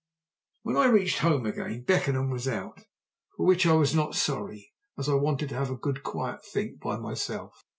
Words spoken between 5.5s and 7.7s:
have a good quiet think by myself.